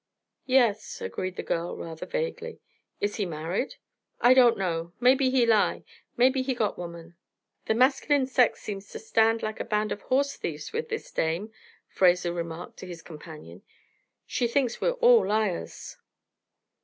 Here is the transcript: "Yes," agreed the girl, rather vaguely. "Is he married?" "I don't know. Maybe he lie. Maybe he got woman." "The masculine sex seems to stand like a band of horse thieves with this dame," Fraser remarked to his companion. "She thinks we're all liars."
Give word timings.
"Yes," 0.47 0.99
agreed 0.99 1.35
the 1.35 1.43
girl, 1.43 1.77
rather 1.77 2.07
vaguely. 2.07 2.59
"Is 2.99 3.17
he 3.17 3.25
married?" 3.27 3.75
"I 4.19 4.33
don't 4.33 4.57
know. 4.57 4.93
Maybe 4.99 5.29
he 5.29 5.45
lie. 5.45 5.83
Maybe 6.17 6.41
he 6.41 6.55
got 6.55 6.75
woman." 6.75 7.17
"The 7.67 7.75
masculine 7.75 8.25
sex 8.25 8.63
seems 8.63 8.89
to 8.89 8.97
stand 8.97 9.43
like 9.43 9.59
a 9.59 9.63
band 9.63 9.91
of 9.91 10.01
horse 10.01 10.37
thieves 10.37 10.73
with 10.73 10.89
this 10.89 11.11
dame," 11.11 11.51
Fraser 11.87 12.33
remarked 12.33 12.77
to 12.77 12.87
his 12.87 13.03
companion. 13.03 13.61
"She 14.25 14.47
thinks 14.47 14.81
we're 14.81 14.93
all 14.93 15.27
liars." 15.27 15.97